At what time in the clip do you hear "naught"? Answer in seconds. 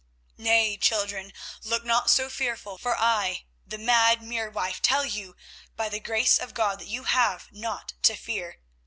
7.51-7.93